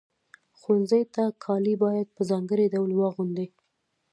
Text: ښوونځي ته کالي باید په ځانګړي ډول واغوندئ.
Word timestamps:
ښوونځي 0.59 1.01
ته 1.13 1.23
کالي 1.43 1.75
باید 1.83 2.07
په 2.15 2.21
ځانګړي 2.29 2.65
ډول 2.73 2.91
واغوندئ. 2.95 3.47